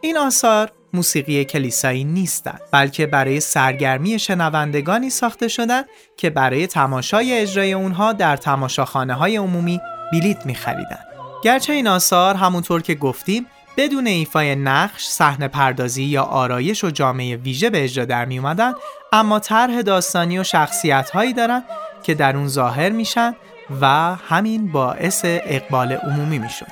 این 0.00 0.18
آثار 0.18 0.72
موسیقی 0.96 1.44
کلیسایی 1.44 2.04
نیستند 2.04 2.60
بلکه 2.70 3.06
برای 3.06 3.40
سرگرمی 3.40 4.18
شنوندگانی 4.18 5.10
ساخته 5.10 5.48
شدند 5.48 5.84
که 6.16 6.30
برای 6.30 6.66
تماشای 6.66 7.38
اجرای 7.38 7.72
اونها 7.72 8.12
در 8.12 8.36
تماشاخانه 8.36 9.14
های 9.14 9.36
عمومی 9.36 9.80
بلیت 10.12 10.46
می‌خریدند. 10.46 11.06
گرچه 11.44 11.72
این 11.72 11.88
آثار 11.88 12.34
همونطور 12.34 12.82
که 12.82 12.94
گفتیم 12.94 13.46
بدون 13.76 14.06
ایفای 14.06 14.54
نقش، 14.54 15.04
صحنه 15.04 15.48
پردازی 15.48 16.02
یا 16.02 16.22
آرایش 16.22 16.84
و 16.84 16.90
جامعه 16.90 17.36
ویژه 17.36 17.70
به 17.70 17.84
اجرا 17.84 18.04
در 18.04 18.24
می 18.24 18.38
اومدن 18.38 18.72
اما 19.12 19.38
طرح 19.38 19.82
داستانی 19.82 20.38
و 20.38 20.44
شخصیت 20.44 21.10
هایی 21.10 21.32
دارن 21.32 21.64
که 22.02 22.14
در 22.14 22.36
اون 22.36 22.48
ظاهر 22.48 22.90
میشن 22.90 23.34
و 23.80 23.86
همین 24.28 24.72
باعث 24.72 25.20
اقبال 25.24 25.92
عمومی 25.92 26.38
میشون. 26.38 26.68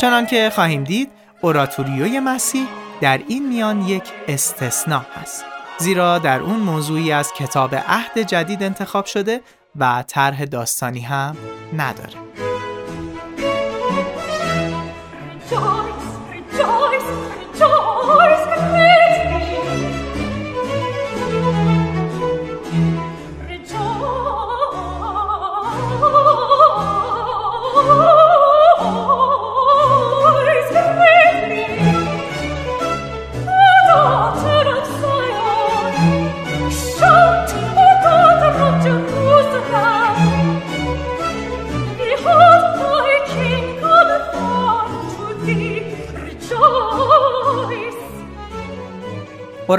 چنان 0.00 0.26
که 0.26 0.50
خواهیم 0.54 0.84
دید 0.84 1.10
اوراتوریوی 1.40 2.20
مسیح 2.20 2.66
در 3.00 3.20
این 3.28 3.48
میان 3.48 3.82
یک 3.82 4.02
استثناء 4.28 5.04
هست 5.14 5.44
زیرا 5.78 6.18
در 6.18 6.40
اون 6.40 6.60
موضوعی 6.60 7.12
از 7.12 7.32
کتاب 7.32 7.74
عهد 7.74 8.18
جدید 8.18 8.62
انتخاب 8.62 9.04
شده 9.04 9.40
و 9.76 10.04
طرح 10.08 10.44
داستانی 10.44 11.00
هم 11.00 11.36
نداره. 11.76 12.24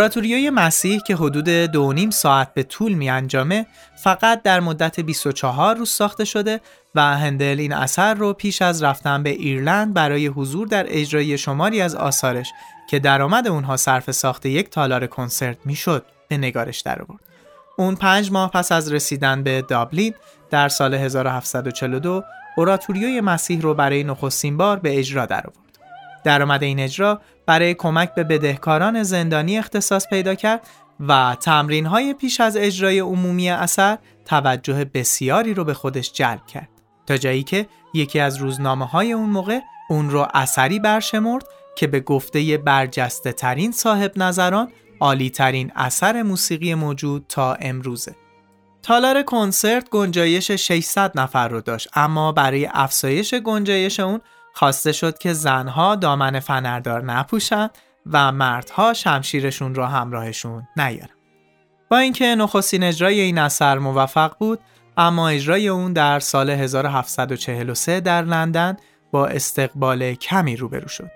اوراتوریوی 0.05 0.49
مسیح 0.49 0.99
که 0.99 1.15
حدود 1.15 1.49
دو 1.49 1.93
نیم 1.93 2.09
ساعت 2.09 2.53
به 2.53 2.63
طول 2.63 2.93
می 2.93 3.09
انجامه 3.09 3.65
فقط 4.03 4.41
در 4.43 4.59
مدت 4.59 4.99
24 4.99 5.75
روز 5.75 5.89
ساخته 5.89 6.25
شده 6.25 6.61
و 6.95 7.01
هندل 7.01 7.55
این 7.59 7.73
اثر 7.73 8.13
رو 8.13 8.33
پیش 8.33 8.61
از 8.61 8.83
رفتن 8.83 9.23
به 9.23 9.29
ایرلند 9.29 9.93
برای 9.93 10.27
حضور 10.27 10.67
در 10.67 10.85
اجرای 10.87 11.37
شماری 11.37 11.81
از 11.81 11.95
آثارش 11.95 12.51
که 12.89 12.99
درآمد 12.99 13.47
اونها 13.47 13.77
صرف 13.77 14.11
ساخت 14.11 14.45
یک 14.45 14.69
تالار 14.69 15.07
کنسرت 15.07 15.57
می‌شد 15.65 16.05
به 16.27 16.37
نگارش 16.37 16.81
درآورد. 16.81 17.21
اون 17.77 17.95
پنج 17.95 18.31
ماه 18.31 18.51
پس 18.51 18.71
از 18.71 18.93
رسیدن 18.93 19.43
به 19.43 19.61
دابلین 19.61 20.13
در 20.49 20.69
سال 20.69 20.93
1742 20.93 22.23
اوراتوریوی 22.57 23.21
مسیح 23.21 23.61
رو 23.61 23.73
برای 23.73 24.03
نخستین 24.03 24.57
بار 24.57 24.79
به 24.79 24.99
اجرا 24.99 25.25
درآورد. 25.25 25.64
درآمد 26.25 26.63
این 26.63 26.79
اجرا 26.79 27.21
برای 27.45 27.73
کمک 27.73 28.15
به 28.15 28.23
بدهکاران 28.23 29.03
زندانی 29.03 29.57
اختصاص 29.57 30.07
پیدا 30.07 30.35
کرد 30.35 30.67
و 30.99 31.37
تمرین 31.39 31.85
های 31.85 32.13
پیش 32.13 32.41
از 32.41 32.57
اجرای 32.57 32.99
عمومی 32.99 33.49
اثر 33.49 33.97
توجه 34.25 34.85
بسیاری 34.85 35.53
رو 35.53 35.63
به 35.63 35.73
خودش 35.73 36.11
جلب 36.11 36.45
کرد 36.45 36.69
تا 37.07 37.17
جایی 37.17 37.43
که 37.43 37.67
یکی 37.93 38.19
از 38.19 38.37
روزنامه 38.37 38.85
های 38.85 39.13
اون 39.13 39.29
موقع 39.29 39.59
اون 39.89 40.09
رو 40.09 40.27
اثری 40.33 40.79
برشمرد 40.79 41.47
که 41.75 41.87
به 41.87 41.99
گفته 41.99 42.57
برجسته 42.57 43.31
ترین 43.31 43.71
صاحب 43.71 44.11
نظران 44.15 44.71
عالی 44.99 45.29
ترین 45.29 45.71
اثر 45.75 46.23
موسیقی 46.23 46.75
موجود 46.75 47.25
تا 47.29 47.53
امروزه. 47.53 48.15
تالار 48.81 49.23
کنسرت 49.23 49.89
گنجایش 49.89 50.51
600 50.51 51.19
نفر 51.19 51.47
رو 51.47 51.61
داشت 51.61 51.89
اما 51.93 52.31
برای 52.31 52.69
افزایش 52.73 53.33
گنجایش 53.33 53.99
اون 53.99 54.21
خواسته 54.55 54.91
شد 54.91 55.17
که 55.17 55.33
زنها 55.33 55.95
دامن 55.95 56.39
فنردار 56.39 57.03
نپوشن 57.03 57.69
و 58.11 58.31
مردها 58.31 58.93
شمشیرشون 58.93 59.75
را 59.75 59.87
همراهشون 59.87 60.67
نیارن. 60.77 61.09
با 61.89 61.97
اینکه 61.97 62.35
نخستین 62.35 62.83
اجرای 62.83 63.19
این 63.19 63.37
اثر 63.37 63.77
موفق 63.77 64.37
بود 64.39 64.59
اما 64.97 65.29
اجرای 65.29 65.67
اون 65.67 65.93
در 65.93 66.19
سال 66.19 66.49
1743 66.49 67.99
در 67.99 68.21
لندن 68.21 68.77
با 69.11 69.27
استقبال 69.27 70.13
کمی 70.13 70.55
روبرو 70.55 70.87
شد 70.87 71.11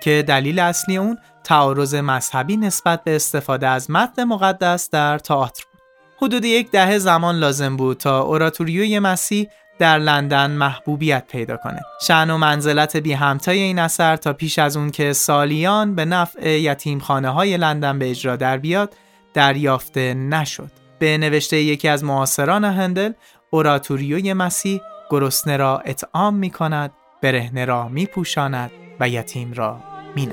که 0.00 0.24
دلیل 0.28 0.58
اصلی 0.58 0.96
اون 0.96 1.18
تعارض 1.44 1.94
مذهبی 1.94 2.56
نسبت 2.56 3.04
به 3.04 3.16
استفاده 3.16 3.68
از 3.68 3.90
متن 3.90 4.24
مقدس 4.24 4.90
در 4.90 5.18
تئاتر 5.18 5.64
بود. 5.72 5.80
حدود 6.16 6.44
یک 6.44 6.70
دهه 6.70 6.98
زمان 6.98 7.38
لازم 7.38 7.76
بود 7.76 7.96
تا 7.96 8.22
اوراتوریوی 8.22 8.98
مسیح 8.98 9.48
در 9.78 9.98
لندن 9.98 10.50
محبوبیت 10.50 11.26
پیدا 11.26 11.56
کنه. 11.56 11.80
شن 12.06 12.30
و 12.30 12.38
منزلت 12.38 12.96
بی 12.96 13.12
همتای 13.12 13.58
این 13.58 13.78
اثر 13.78 14.16
تا 14.16 14.32
پیش 14.32 14.58
از 14.58 14.76
اون 14.76 14.90
که 14.90 15.12
سالیان 15.12 15.94
به 15.94 16.04
نفع 16.04 16.60
یتیمخانه 16.60 17.28
های 17.28 17.56
لندن 17.56 17.98
به 17.98 18.10
اجرا 18.10 18.36
در 18.36 18.58
بیاد 18.58 18.94
دریافته 19.34 20.14
نشد. 20.14 20.70
به 20.98 21.18
نوشته 21.18 21.56
یکی 21.56 21.88
از 21.88 22.04
معاصران 22.04 22.64
هندل 22.64 23.12
اوراتوریوی 23.50 24.32
مسیح 24.32 24.80
گرسنه 25.10 25.56
را 25.56 25.78
اطعام 25.78 26.34
می 26.34 26.50
کند، 26.50 26.90
برهنه 27.22 27.64
را 27.64 27.88
می 27.88 28.06
پوشاند 28.06 28.70
و 29.00 29.08
یتیم 29.08 29.52
را 29.52 29.80
می. 30.16 30.28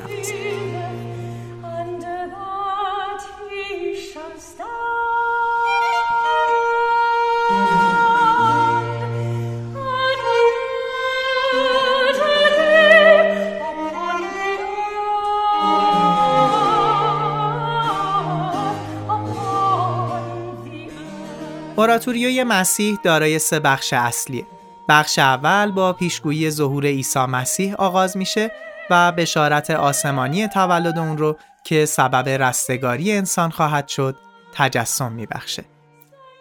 امپراتوریوی 21.82 22.44
مسیح 22.44 22.98
دارای 23.04 23.40
سه 23.40 23.60
بخش 23.60 23.94
اصلیه. 23.94 24.46
بخش 24.90 25.20
اول 25.20 25.72
با 25.72 25.94
پیشگویی 25.94 26.50
ظهور 26.52 26.86
عیسی 26.86 27.20
مسیح 27.20 27.76
آغاز 27.76 28.18
میشه 28.18 28.52
و 28.90 29.12
بشارت 29.12 29.72
آسمانی 29.72 30.48
تولد 30.48 30.98
اون 30.98 31.18
رو 31.18 31.38
که 31.64 31.86
سبب 31.86 32.30
رستگاری 32.30 33.12
انسان 33.12 33.50
خواهد 33.50 33.88
شد 33.88 34.16
تجسم 34.54 35.12
میبخشه. 35.12 35.66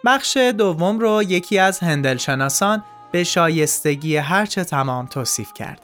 بخش 0.05 0.37
دوم 0.37 0.99
رو 0.99 1.23
یکی 1.23 1.59
از 1.59 1.79
هندل 1.79 2.17
شناسان 2.17 2.83
به 3.11 3.23
شایستگی 3.23 4.17
هرچه 4.17 4.63
تمام 4.63 5.05
توصیف 5.05 5.53
کرده. 5.53 5.81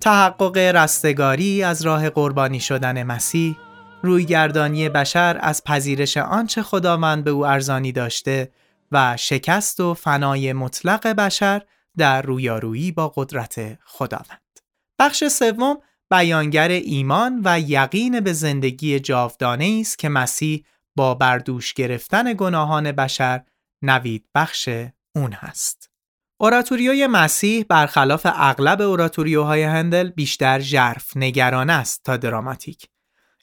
تحقق 0.00 0.56
رستگاری 0.56 1.62
از 1.62 1.82
راه 1.82 2.10
قربانی 2.10 2.60
شدن 2.60 3.02
مسیح، 3.02 3.56
رویگردانی 4.02 4.88
بشر 4.88 5.38
از 5.40 5.64
پذیرش 5.64 6.16
آنچه 6.16 6.62
خداوند 6.62 7.24
به 7.24 7.30
او 7.30 7.46
ارزانی 7.46 7.92
داشته 7.92 8.52
و 8.92 9.16
شکست 9.16 9.80
و 9.80 9.94
فنای 9.94 10.52
مطلق 10.52 11.06
بشر 11.06 11.62
در 11.96 12.22
رویارویی 12.22 12.92
با 12.92 13.12
قدرت 13.16 13.78
خداوند. 13.84 14.60
بخش 14.98 15.24
سوم 15.24 15.76
بیانگر 16.10 16.68
ایمان 16.68 17.40
و 17.44 17.60
یقین 17.60 18.20
به 18.20 18.32
زندگی 18.32 19.00
جاودانه 19.00 19.78
است 19.80 19.98
که 19.98 20.08
مسیح 20.08 20.64
با 20.96 21.14
بردوش 21.14 21.74
گرفتن 21.74 22.34
گناهان 22.34 22.92
بشر 22.92 23.42
نوید 23.82 24.28
بخش 24.34 24.68
اون 25.14 25.32
هست. 25.32 25.90
اوراتوریوی 26.40 27.06
مسیح 27.06 27.64
برخلاف 27.68 28.26
اغلب 28.34 28.80
اوراتوریوهای 28.80 29.62
هندل 29.62 30.10
بیشتر 30.10 30.60
ژرف 30.60 31.16
نگران 31.16 31.70
است 31.70 32.02
تا 32.04 32.16
دراماتیک. 32.16 32.88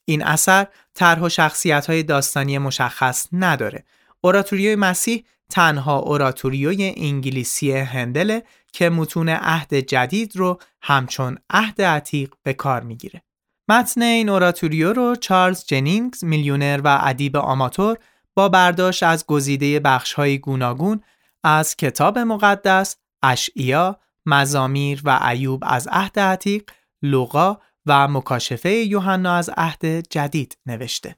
این 0.06 0.24
اثر 0.24 0.68
طرح 0.94 1.22
و 1.22 1.30
شخصیت 1.30 1.86
های 1.86 2.04
داستانی 2.04 2.58
مشخص 2.58 3.28
نداره 3.32 3.84
اوراتوریوی 4.22 4.76
مسیح 4.76 5.24
تنها 5.50 6.00
اوراتوریوی 6.00 6.94
انگلیسی 6.98 7.72
هندله 7.72 8.44
که 8.74 8.90
متون 8.90 9.30
عهد 9.30 9.74
جدید 9.74 10.36
رو 10.36 10.60
همچون 10.82 11.38
عهد 11.50 11.82
عتیق 11.82 12.34
به 12.44 12.54
کار 12.54 12.84
می‌گیره. 12.84 13.22
متن 13.70 14.02
این 14.02 14.30
اوراتوریو 14.30 14.94
رو 14.94 15.16
چارلز 15.16 15.66
جنینگز 15.66 16.24
میلیونر 16.24 16.82
و 16.84 17.00
ادیب 17.02 17.38
آماتور 17.38 17.98
با 18.36 18.50
برداشت 18.50 19.04
از 19.04 19.26
گزیده 19.26 19.80
بخش‌های 19.80 20.40
گوناگون 20.40 21.02
از 21.44 21.76
کتاب 21.76 22.20
مقدس، 22.20 22.96
اشعیا، 23.24 24.00
مزامیر 24.26 25.02
و 25.04 25.20
ایوب 25.30 25.64
از 25.68 25.88
عهد 25.88 26.20
عتیق، 26.20 26.64
لوقا 27.02 27.58
و 27.86 28.08
مکاشفه 28.08 28.70
یوحنا 28.70 29.36
از 29.36 29.50
عهد 29.58 29.86
جدید 30.10 30.58
نوشته. 30.66 31.16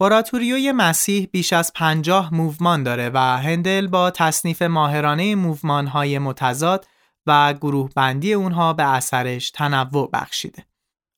اوراتوریوی 0.00 0.72
مسیح 0.72 1.28
بیش 1.32 1.52
از 1.52 1.72
پنجاه 1.72 2.34
موومان 2.34 2.82
داره 2.82 3.10
و 3.14 3.18
هندل 3.18 3.86
با 3.86 4.10
تصنیف 4.10 4.62
ماهرانه 4.62 5.34
موومان 5.34 5.86
های 5.86 6.18
متضاد 6.18 6.86
و 7.26 7.54
گروه 7.54 7.90
بندی 7.96 8.32
اونها 8.32 8.72
به 8.72 8.82
اثرش 8.82 9.50
تنوع 9.50 10.10
بخشیده. 10.12 10.64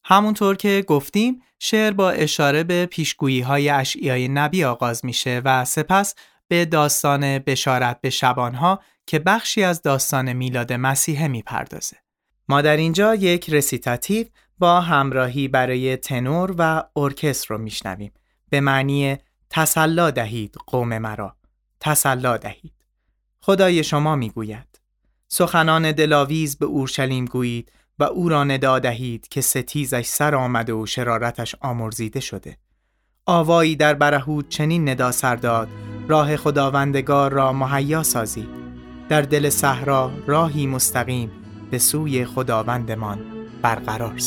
همونطور 0.04 0.56
که 0.56 0.84
گفتیم 0.86 1.42
شعر 1.58 1.92
با 1.92 2.10
اشاره 2.10 2.64
به 2.64 2.86
پیشگویی 2.86 3.40
های 3.40 3.68
اشعیای 3.68 4.28
نبی 4.28 4.64
آغاز 4.64 5.04
میشه 5.04 5.42
و 5.44 5.64
سپس 5.64 6.14
به 6.48 6.64
داستان 6.64 7.38
بشارت 7.38 8.00
به 8.00 8.10
شبانها 8.10 8.80
که 9.06 9.18
بخشی 9.18 9.62
از 9.62 9.82
داستان 9.82 10.32
میلاد 10.32 10.72
مسیحه 10.72 11.28
می‌پردازه. 11.28 11.96
ما 12.48 12.62
در 12.62 12.76
اینجا 12.76 13.14
یک 13.14 13.50
رسیتاتیو 13.50 14.26
با 14.58 14.80
همراهی 14.80 15.48
برای 15.48 15.96
تنور 15.96 16.54
و 16.58 16.84
ارکستر 16.96 17.54
رو 17.54 17.60
میشنویم. 17.60 18.12
به 18.50 18.60
معنی 18.60 19.16
تسلا 19.50 20.10
دهید 20.10 20.54
قوم 20.66 20.98
مرا. 20.98 21.36
تسلا 21.80 22.36
دهید. 22.36 22.72
خدای 23.40 23.84
شما 23.84 24.16
می‌گوید. 24.16 24.80
سخنان 25.28 25.92
دلاویز 25.92 26.58
به 26.58 26.66
اورشلیم 26.66 27.24
گویید 27.24 27.72
و 27.98 28.04
او 28.04 28.28
را 28.28 28.44
ندا 28.44 28.78
دهید 28.78 29.28
که 29.28 29.40
ستیزش 29.40 30.06
سر 30.06 30.34
آمده 30.34 30.72
و 30.72 30.86
شرارتش 30.86 31.54
آمرزیده 31.60 32.20
شده. 32.20 32.56
آوایی 33.26 33.76
در 33.76 33.94
برهود 33.94 34.48
چنین 34.48 34.88
ندا 34.88 35.12
سر 35.12 35.36
داد 35.36 35.68
راه 36.08 36.36
خداوندگار 36.36 37.32
را 37.32 37.52
مهیا 37.52 38.02
سازید. 38.02 38.48
در 39.08 39.22
دل 39.22 39.48
صحرا 39.48 40.10
راهی 40.26 40.66
مستقیم 40.66 41.30
به 41.70 41.78
سوی 41.78 42.24
خداوندمان. 42.24 43.35
برقرار 43.66 44.18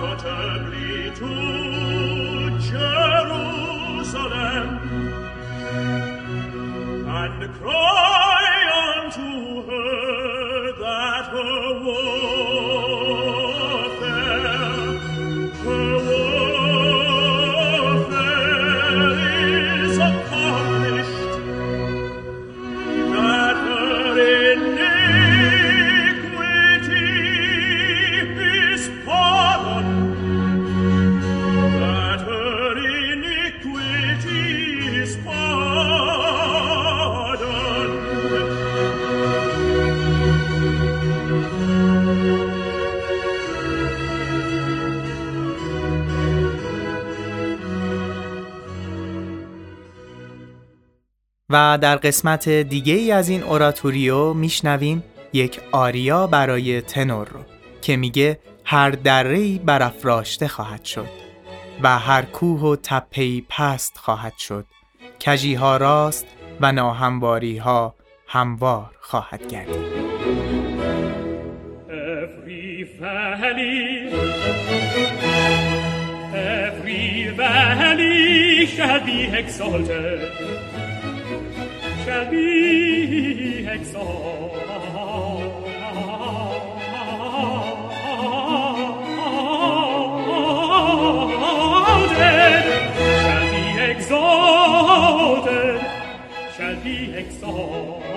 comfortably 0.00 1.12
to 1.14 1.30
Jerusalem 2.70 4.08
and 7.06 7.40
cry 7.60 8.50
unto 8.96 9.49
و 51.50 51.78
در 51.80 51.96
قسمت 51.96 52.48
دیگه 52.48 52.94
ای 52.94 53.12
از 53.12 53.28
این 53.28 53.42
اوراتوریو 53.42 54.34
میشنویم 54.34 55.04
یک 55.32 55.60
آریا 55.72 56.26
برای 56.26 56.80
تنور 56.80 57.28
رو 57.28 57.40
که 57.82 57.96
میگه 57.96 58.38
هر 58.64 58.90
درهی 58.90 59.60
برافراشته 59.64 60.48
خواهد 60.48 60.84
شد 60.84 61.08
و 61.82 61.98
هر 61.98 62.22
کوه 62.22 62.60
و 62.60 62.76
تپهی 62.82 63.46
پست 63.48 63.98
خواهد 63.98 64.36
شد. 64.38 64.66
کجی 65.26 65.54
ها 65.54 65.76
راست 65.76 66.26
و 66.60 66.72
ناهمواری 66.72 67.58
ها 67.58 67.94
هموار 68.26 68.90
خواهد 69.00 69.46
گردید. 69.46 70.10
Every 71.88 72.84
valley, 73.00 73.84
every 76.34 77.08
valley 77.40 78.66
shall 78.66 79.00
be 79.06 79.18
exalted. 79.40 80.69
Shall 82.04 82.30
be 82.30 83.66
exalted. 83.68 84.60
Shall 92.16 93.46
be 93.52 93.64
exalted, 93.90 95.80
shall 96.56 96.76
be 96.82 96.96
exalted. 97.14 98.10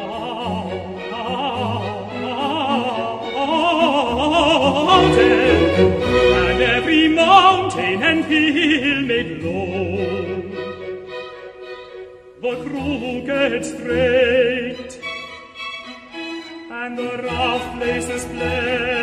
And 6.49 6.61
every 6.61 7.07
mountain 7.09 8.03
and 8.03 8.25
hill 8.25 9.01
made 9.01 9.43
low 9.43 10.42
crooked 12.55 13.65
straight 13.65 14.99
and 16.71 16.97
the 16.97 17.21
rough 17.23 17.77
places 17.77 18.25
plain. 18.25 19.02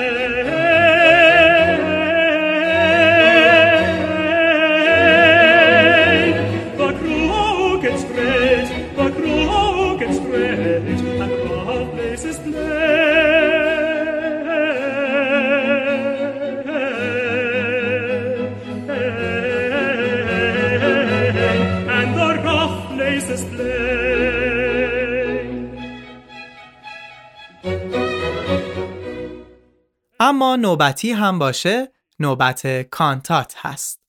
اما 30.30 30.56
نوبتی 30.56 31.12
هم 31.12 31.38
باشه 31.38 31.92
نوبت 32.20 32.82
کانتات 32.90 33.54
هست. 33.58 34.00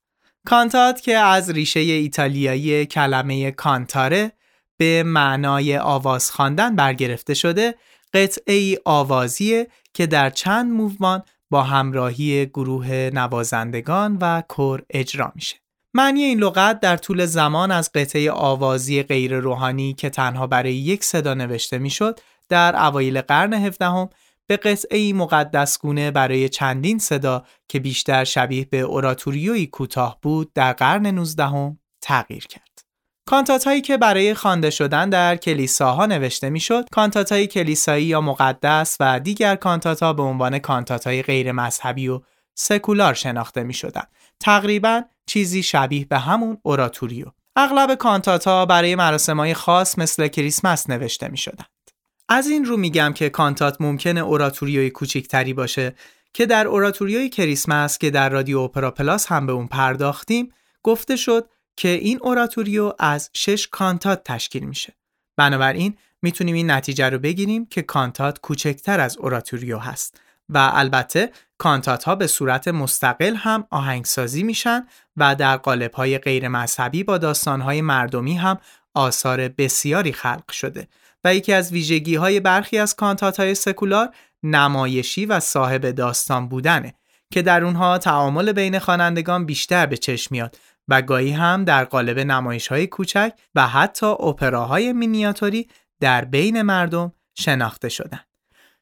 کانتات 0.45 1.01
که 1.01 1.17
از 1.17 1.49
ریشه 1.49 1.79
ایتالیایی 1.79 2.85
کلمه 2.85 3.51
کانتاره 3.51 4.31
به 4.77 5.03
معنای 5.03 5.77
آواز 5.77 6.31
خواندن 6.31 6.75
برگرفته 6.75 7.33
شده 7.33 7.75
قطعه 8.13 8.55
ای 8.55 8.77
آوازیه 8.85 9.67
که 9.93 10.07
در 10.07 10.29
چند 10.29 10.71
موومان 10.71 11.23
با 11.49 11.63
همراهی 11.63 12.45
گروه 12.45 13.09
نوازندگان 13.13 14.17
و 14.21 14.43
کور 14.47 14.83
اجرا 14.89 15.31
میشه. 15.35 15.55
معنی 15.93 16.23
این 16.23 16.39
لغت 16.39 16.79
در 16.79 16.97
طول 16.97 17.25
زمان 17.25 17.71
از 17.71 17.91
قطعه 17.91 18.31
آوازی 18.31 19.03
غیر 19.03 19.39
روحانی 19.39 19.93
که 19.93 20.09
تنها 20.09 20.47
برای 20.47 20.73
یک 20.73 21.03
صدا 21.03 21.33
نوشته 21.33 21.77
می‌شد 21.77 22.19
در 22.49 22.85
اوایل 22.85 23.21
قرن 23.21 23.53
هفدهم 23.53 24.09
به 24.51 24.57
قطعه 24.57 25.13
مقدسگونه 25.13 26.11
برای 26.11 26.49
چندین 26.49 26.99
صدا 26.99 27.45
که 27.67 27.79
بیشتر 27.79 28.23
شبیه 28.23 28.65
به 28.65 28.79
اوراتوریوی 28.79 29.67
کوتاه 29.67 30.17
بود 30.21 30.53
در 30.53 30.73
قرن 30.73 31.07
19 31.07 31.77
تغییر 32.01 32.47
کرد. 32.47 32.81
کانتات 33.25 33.67
هایی 33.67 33.81
که 33.81 33.97
برای 33.97 34.33
خوانده 34.33 34.69
شدن 34.69 35.09
در 35.09 35.35
کلیساها 35.35 36.05
نوشته 36.05 36.49
می‌شد 36.49 36.85
کانتات 36.91 37.31
های 37.31 37.47
کلیسایی 37.47 38.05
یا 38.05 38.21
مقدس 38.21 38.97
و 38.99 39.19
دیگر 39.19 39.55
کانتات 39.55 40.03
ها 40.03 40.13
به 40.13 40.23
عنوان 40.23 40.59
کانتات 40.59 41.07
های 41.07 41.21
غیر 41.21 41.51
مذهبی 41.51 42.07
و 42.07 42.21
سکولار 42.55 43.13
شناخته 43.13 43.63
می 43.63 43.73
شدن. 43.73 44.03
تقریبا 44.39 45.01
چیزی 45.25 45.63
شبیه 45.63 46.05
به 46.05 46.19
همون 46.19 46.57
اوراتوریو. 46.63 47.25
اغلب 47.55 47.95
کانتات 47.95 48.47
ها 48.47 48.65
برای 48.65 48.95
مراسم 48.95 49.39
های 49.39 49.53
خاص 49.53 49.97
مثل 49.99 50.27
کریسمس 50.27 50.89
نوشته 50.89 51.27
می 51.27 51.37
شدن. 51.37 51.65
از 52.33 52.47
این 52.47 52.65
رو 52.65 52.77
میگم 52.77 53.13
که 53.13 53.29
کانتات 53.29 53.81
ممکنه 53.81 54.19
اوراتوریوی 54.19 54.89
کوچکتری 54.89 55.53
باشه 55.53 55.95
که 56.33 56.45
در 56.45 56.67
اوراتوریوی 56.67 57.29
کریسمس 57.29 57.97
که 57.97 58.09
در 58.09 58.29
رادیو 58.29 58.59
اپرا 58.59 58.91
پلاس 58.91 59.27
هم 59.27 59.45
به 59.45 59.53
اون 59.53 59.67
پرداختیم 59.67 60.53
گفته 60.83 61.15
شد 61.15 61.49
که 61.75 61.87
این 61.87 62.19
اوراتوریو 62.21 62.93
از 62.99 63.29
شش 63.33 63.67
کانتات 63.67 64.21
تشکیل 64.25 64.63
میشه. 64.63 64.93
بنابراین 65.37 65.97
می‌تونیم 66.21 66.55
این 66.55 66.71
نتیجه 66.71 67.09
رو 67.09 67.19
بگیریم 67.19 67.65
که 67.65 67.81
کانتات 67.81 68.39
کوچکتر 68.39 68.99
از 68.99 69.17
اوراتوریو 69.17 69.77
هست 69.77 70.21
و 70.49 70.71
البته 70.73 71.31
کانتات 71.57 72.03
ها 72.03 72.15
به 72.15 72.27
صورت 72.27 72.67
مستقل 72.67 73.35
هم 73.35 73.67
آهنگسازی 73.69 74.43
میشن 74.43 74.87
و 75.17 75.35
در 75.35 75.57
قالب 75.57 75.93
های 75.93 76.17
غیر 76.17 76.47
مذهبی 76.47 77.03
با 77.03 77.17
داستان 77.17 77.61
های 77.61 77.81
مردمی 77.81 78.35
هم 78.37 78.59
آثار 78.93 79.47
بسیاری 79.47 80.13
خلق 80.13 80.51
شده 80.51 80.87
و 81.23 81.35
یکی 81.35 81.53
از 81.53 81.71
ویژگی 81.71 82.15
های 82.15 82.39
برخی 82.39 82.77
از 82.77 82.95
کانتات 82.95 83.39
های 83.39 83.55
سکولار 83.55 84.09
نمایشی 84.43 85.25
و 85.25 85.39
صاحب 85.39 85.91
داستان 85.91 86.47
بودنه 86.47 86.93
که 87.31 87.41
در 87.41 87.63
اونها 87.63 87.97
تعامل 87.97 88.51
بین 88.51 88.79
خوانندگان 88.79 89.45
بیشتر 89.45 89.85
به 89.85 89.97
چشم 89.97 90.27
میاد 90.31 90.57
و 90.87 91.01
گاهی 91.01 91.31
هم 91.31 91.65
در 91.65 91.85
قالب 91.85 92.19
نمایش 92.19 92.67
های 92.67 92.87
کوچک 92.87 93.33
و 93.55 93.67
حتی 93.67 94.05
اپراهای 94.05 94.93
مینیاتوری 94.93 95.67
در 95.99 96.25
بین 96.25 96.61
مردم 96.61 97.13
شناخته 97.35 97.89
شدن. 97.89 98.19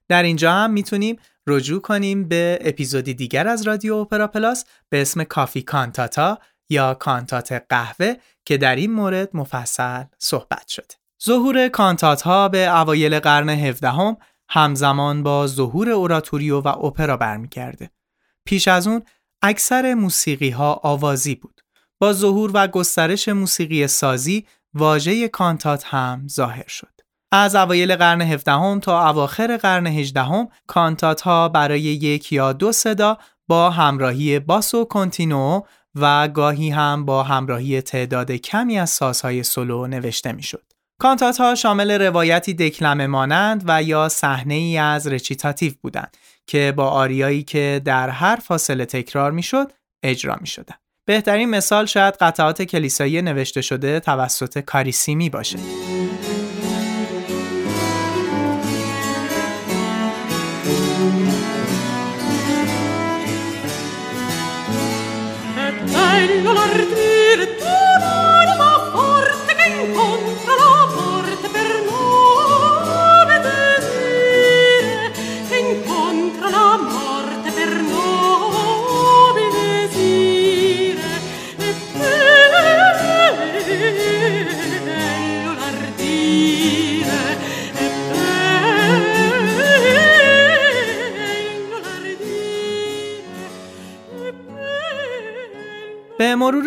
در 0.08 0.24
اینجا 0.24 0.52
هم 0.52 0.72
می‌تونیم 0.72 1.16
رجوع 1.48 1.82
کنیم 1.82 2.28
به 2.28 2.60
اپیزودی 2.62 3.14
دیگر 3.14 3.48
از 3.48 3.68
رادیو 3.68 3.96
اپرا 3.96 4.28
پلاس 4.28 4.66
به 4.90 5.02
اسم 5.02 5.24
Coffee 5.24 5.62
Cantata 5.62 6.40
یا 6.70 6.94
کانتات 6.94 7.64
قهوه 7.70 8.14
که 8.46 8.58
در 8.58 8.76
این 8.76 8.92
مورد 8.92 9.30
مفصل 9.34 10.04
صحبت 10.20 10.68
شده. 10.68 10.99
ظهور 11.26 11.68
کانتات 11.68 12.22
ها 12.22 12.50
به 12.50 12.80
اوایل 12.80 13.20
قرن 13.20 13.50
17 13.50 13.90
هم 13.90 14.18
همزمان 14.50 15.24
با 15.24 15.48
ظهور 15.48 15.90
اوراتوریو 15.90 16.60
و 16.60 16.68
اپرا 16.68 17.18
برمیگرده. 17.18 17.90
پیش 18.46 18.68
از 18.68 18.88
اون 18.88 19.02
اکثر 19.42 19.94
موسیقی 19.94 20.50
ها 20.50 20.74
آوازی 20.84 21.36
بود. 21.36 21.62
با 22.00 22.14
ظهور 22.14 22.52
و 22.54 22.68
گسترش 22.68 23.30
موسیقی 23.30 23.88
سازی 23.88 24.46
واژه 24.74 25.28
کانتات 25.28 25.86
هم 25.86 26.28
ظاهر 26.28 26.68
شد. 26.68 27.02
از 27.32 27.56
اوایل 27.56 27.96
قرن 27.96 28.22
17 28.22 28.52
هم 28.52 28.80
تا 28.80 29.10
اواخر 29.10 29.58
قرن 29.58 29.88
18 29.88 30.22
هم 30.22 30.48
کانتات 30.68 31.22
ها 31.22 31.50
برای 31.50 31.82
یک 31.82 32.34
یا 32.34 32.54
دو 32.54 32.72
صدا 32.72 33.18
با 33.48 33.70
همراهی 33.70 34.40
باس 34.40 34.74
و 34.74 34.86
کنتینو 34.86 35.62
و 35.96 36.28
گاهی 36.28 36.70
هم 36.70 37.06
با 37.06 37.24
همراهی 37.24 37.82
تعداد 37.82 38.32
کمی 38.32 38.80
از 38.80 38.90
سازهای 38.90 39.44
سولو 39.44 39.88
نوشته 39.88 40.32
می‌شد. 40.32 40.69
کانتات 41.00 41.38
ها 41.38 41.56
شامل 41.56 41.92
روایتی 41.92 42.54
دکلمه 42.54 43.08
مانند 43.08 43.64
و 43.68 43.84
یا 43.84 44.10
صحنه 44.10 44.54
ای 44.54 44.78
از 44.78 45.08
رچیتاتیو 45.08 45.74
بودند 45.82 46.18
که 46.48 46.74
با 46.76 46.90
آریایی 46.90 47.44
که 47.44 47.82
در 47.86 48.10
هر 48.10 48.36
فاصله 48.36 48.86
تکرار 48.86 49.32
می‌شد 49.32 49.72
اجرا 50.04 50.38
می 50.42 50.48
شدن. 50.48 50.76
بهترین 51.06 51.50
مثال 51.50 51.86
شاید 51.86 52.14
قطعات 52.14 52.62
کلیسایی 52.62 53.22
نوشته 53.22 53.62
شده 53.62 54.00
توسط 54.00 54.60
کاریسیمی 54.60 55.30
باشه. 55.30 55.60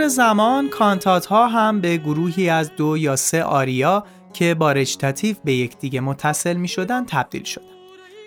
مرور 0.03 0.15
زمان 0.15 0.69
کانتات 0.69 1.27
ها 1.27 1.49
هم 1.49 1.81
به 1.81 1.97
گروهی 1.97 2.49
از 2.49 2.77
دو 2.77 2.97
یا 2.97 3.17
سه 3.17 3.45
آریا 3.45 4.05
که 4.33 4.55
با 4.55 4.73
رچیتاتیو 4.73 5.37
به 5.45 5.53
یکدیگه 5.53 6.01
متصل 6.01 6.57
می 6.57 6.69
شدن 6.69 7.05
تبدیل 7.05 7.45
شدن 7.45 7.65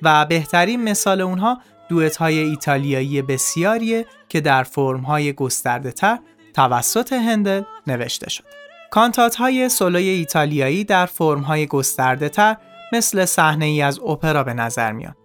و 0.02 0.26
بهترین 0.26 0.84
مثال 0.84 1.22
اونها 1.22 1.62
دوئت 1.90 2.18
های 2.18 2.40
ایتالیایی 2.40 3.22
بسیاریه 3.22 4.06
که 4.30 4.42
در 4.42 4.64
فرم 4.64 5.02
های 5.02 5.34
گسترده 5.34 5.92
تر 5.92 6.20
توسط 6.54 7.14
هندل 7.14 7.62
نوشته 7.88 8.30
شد. 8.30 8.44
کانتات 8.92 9.36
های 9.36 9.70
سولوی 9.70 10.10
ایتالیایی 10.10 10.84
در 10.84 11.06
فرم 11.06 11.42
های 11.42 11.68
گسترده 11.68 12.30
تر 12.30 12.58
مثل 12.94 13.26
صحنه 13.26 13.66
ای 13.66 13.82
از 13.82 14.00
اپرا 14.00 14.44
به 14.44 14.54
نظر 14.54 14.92
میاد. 14.92 15.16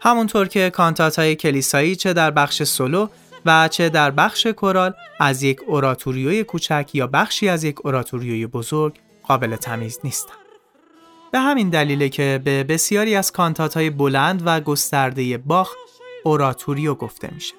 همونطور 0.00 0.48
که 0.48 0.70
کانتات 0.70 1.18
های 1.18 1.36
کلیسایی 1.36 1.96
چه 1.96 2.12
در 2.12 2.30
بخش 2.30 2.62
سولو 2.62 3.08
و 3.46 3.68
چه 3.68 3.88
در 3.88 4.10
بخش 4.10 4.46
کورال 4.46 4.94
از 5.20 5.42
یک 5.42 5.60
اوراتوریوی 5.66 6.44
کوچک 6.44 6.90
یا 6.92 7.06
بخشی 7.06 7.48
از 7.48 7.64
یک 7.64 7.86
اوراتوریوی 7.86 8.46
بزرگ 8.46 8.98
قابل 9.22 9.56
تمیز 9.56 9.98
نیستند. 10.04 10.36
به 11.32 11.40
همین 11.40 11.70
دلیله 11.70 12.08
که 12.08 12.40
به 12.44 12.64
بسیاری 12.64 13.16
از 13.16 13.32
کانتات 13.32 13.76
های 13.76 13.90
بلند 13.90 14.42
و 14.46 14.60
گسترده 14.60 15.38
باخ 15.38 15.70
اوراتوریو 16.24 16.94
گفته 16.94 17.30
میشه. 17.34 17.54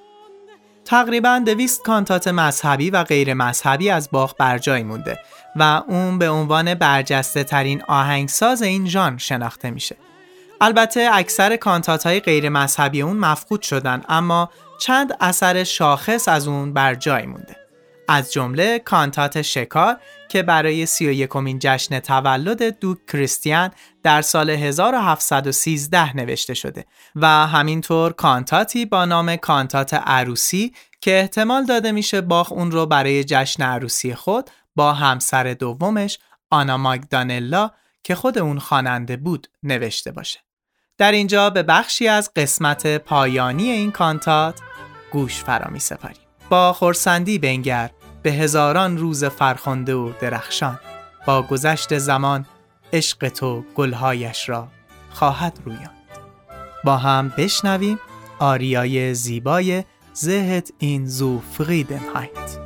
تقریبا 0.86 1.41
دویست 1.45 1.84
کانتات 1.84 2.28
مذهبی 2.28 2.89
و 2.89 3.04
غیر 3.04 3.34
مذهبی 3.34 3.89
از 3.89 4.10
باخ 4.12 4.34
بر 4.39 4.58
جای 4.58 4.84
مونده 4.84 5.19
و 5.56 5.84
اون 5.88 6.19
به 6.19 6.30
عنوان 6.30 6.74
برجسته 6.74 7.43
ترین 7.43 7.82
آهنگساز 7.88 8.62
این 8.62 8.88
ژانر 8.88 9.17
شناخته 9.17 9.71
میشه. 9.71 9.95
البته 10.62 11.10
اکثر 11.13 11.56
کانتات 11.56 12.08
های 12.08 12.19
غیر 12.19 12.50
مذهبی 12.50 13.02
اون 13.02 13.17
مفقود 13.17 13.62
شدن 13.62 14.02
اما 14.10 14.50
چند 14.80 15.18
اثر 15.20 15.64
شاخص 15.64 16.28
از 16.28 16.48
اون 16.48 16.74
بر 16.74 16.96
جای 16.96 17.26
مونده. 17.26 17.56
از 18.08 18.34
جمله 18.34 18.80
کانتات 18.80 19.42
شکار 19.42 19.98
که 20.30 20.44
برای 20.44 20.86
31 20.86 21.30
کمین 21.30 21.60
جشن 21.62 22.00
تولد 22.00 22.80
دوک 22.80 22.98
کریستیان 23.08 23.72
در 24.04 24.22
سال 24.22 24.50
1713 24.50 26.18
نوشته 26.18 26.54
شده 26.54 26.86
و 27.16 27.28
همینطور 27.28 28.14
کانتاتی 28.14 28.86
با 28.86 29.06
نام 29.06 29.36
کانتات 29.36 29.94
عروسی 29.94 30.74
که 31.02 31.20
احتمال 31.20 31.66
داده 31.66 31.92
میشه 31.92 32.22
باخ 32.22 32.52
اون 32.52 32.72
رو 32.72 32.86
برای 32.86 33.24
جشن 33.24 33.64
عروسی 33.64 34.16
خود 34.16 34.50
با 34.76 34.94
همسر 34.94 35.54
دومش 35.54 36.20
آنا 36.52 36.78
ماگدانلا 36.78 37.72
که 38.04 38.16
خود 38.16 38.38
اون 38.38 38.60
خواننده 38.60 39.18
بود 39.18 39.48
نوشته 39.64 40.12
باشه. 40.12 40.45
در 40.98 41.12
اینجا 41.12 41.50
به 41.50 41.64
بخشی 41.64 42.08
از 42.08 42.32
قسمت 42.36 42.98
پایانی 42.98 43.72
این 43.72 43.92
کانتات 43.92 44.60
گوش 45.12 45.44
فرا 45.44 45.72
می 45.72 45.80
سپاریم. 45.80 46.18
با 46.50 46.74
خورسندی 46.74 47.40
بنگر 47.40 47.90
به 48.24 48.32
هزاران 48.32 48.98
روز 48.98 49.24
فرخنده 49.24 49.96
و 49.96 50.12
درخشان 50.22 50.80
با 51.26 51.42
گذشت 51.42 51.98
زمان 51.98 52.46
عشق 52.94 53.30
تو 53.30 53.64
گلهایش 53.76 54.50
را 54.50 54.68
خواهد 55.10 55.60
رویاند 55.66 55.92
با 56.84 56.98
هم 56.98 57.34
بشنویم 57.38 58.00
آریای 58.40 59.14
زیبای 59.14 59.84
زهت 60.14 60.72
این 60.80 61.06
زو 61.06 61.40
فریدنهایت 61.40 62.64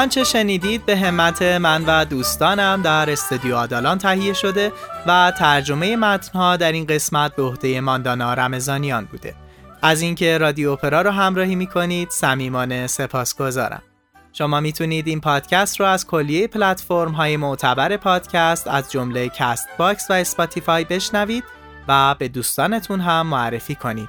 آنچه 0.00 0.24
شنیدید 0.24 0.86
به 0.86 0.96
همت 0.96 1.42
من 1.42 1.84
و 1.86 2.04
دوستانم 2.04 2.82
در 2.82 3.10
استودیو 3.10 3.56
آدالان 3.56 3.98
تهیه 3.98 4.32
شده 4.32 4.72
و 5.06 5.32
ترجمه 5.38 5.96
متنها 5.96 6.56
در 6.56 6.72
این 6.72 6.86
قسمت 6.86 7.36
به 7.36 7.42
عهده 7.42 7.80
ماندانا 7.80 8.34
رمضانیان 8.34 9.04
بوده. 9.04 9.34
از 9.82 10.02
اینکه 10.02 10.38
رادیو 10.38 10.70
اپرا 10.70 11.02
رو 11.02 11.10
همراهی 11.10 11.54
می 11.54 11.66
کنید 11.66 12.10
صمیمانه 12.10 12.86
سپاسگزارم 12.86 13.82
شما 14.32 14.60
می‌تونید 14.60 15.06
این 15.06 15.20
پادکست 15.20 15.80
رو 15.80 15.86
از 15.86 16.06
کلیه 16.06 16.46
پلتفرم 16.46 17.12
های 17.12 17.36
معتبر 17.36 17.96
پادکست 17.96 18.68
از 18.68 18.90
جمله 18.90 19.28
کست 19.28 19.68
باکس 19.78 20.10
و 20.10 20.12
اسپاتیفای 20.12 20.84
بشنوید 20.84 21.44
و 21.88 22.14
به 22.18 22.28
دوستانتون 22.28 23.00
هم 23.00 23.26
معرفی 23.26 23.74
کنید. 23.74 24.08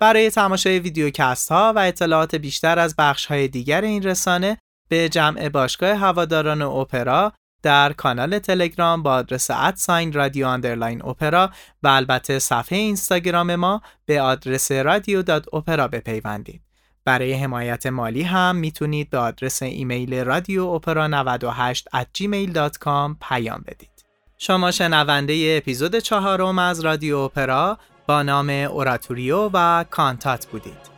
برای 0.00 0.30
تماشای 0.30 0.78
ویدیوکست 0.78 1.52
ها 1.52 1.72
و 1.76 1.78
اطلاعات 1.78 2.34
بیشتر 2.34 2.78
از 2.78 2.94
بخش 2.98 3.26
های 3.26 3.48
دیگر 3.48 3.80
این 3.80 4.02
رسانه 4.02 4.58
به 4.88 5.08
جمع 5.08 5.48
باشگاه 5.48 5.96
هواداران 5.96 6.62
اپرا 6.62 7.32
در 7.62 7.92
کانال 7.92 8.38
تلگرام 8.38 9.02
با 9.02 9.12
آدرس 9.14 9.50
at 9.50 9.71
sign 9.71 10.12
رادیو 10.12 10.46
underline 10.46 11.04
اپرا 11.04 11.50
و 11.82 11.88
البته 11.88 12.38
صفحه 12.38 12.78
اینستاگرام 12.78 13.54
ما 13.54 13.82
به 14.06 14.20
آدرس 14.20 14.72
رادیو 14.72 15.22
dot 15.22 15.54
اپرا 15.54 15.88
بپیوندید. 15.88 16.60
برای 17.04 17.32
حمایت 17.32 17.86
مالی 17.86 18.22
هم 18.22 18.56
می‌تونید 18.56 19.10
به 19.10 19.18
آدرس 19.18 19.62
ایمیل 19.62 20.14
رادیو 20.14 20.64
اپرا 20.66 21.06
98 21.06 21.88
at 21.96 22.06
gmail.com 22.18 23.16
پیام 23.28 23.64
بدید. 23.66 24.04
شما 24.38 24.70
شنونده 24.70 25.56
اپیزود 25.58 25.98
چهارم 25.98 26.58
از 26.58 26.80
رادیو 26.80 27.18
اپرا 27.18 27.78
با 28.06 28.22
نام 28.22 28.50
اوراتوریو 28.50 29.50
و 29.52 29.84
کانتات 29.90 30.46
بودید. 30.46 30.95